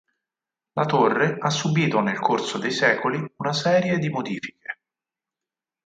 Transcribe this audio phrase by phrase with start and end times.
[0.73, 4.79] La torre ha subito nel corso dei secoli una serie di modifiche.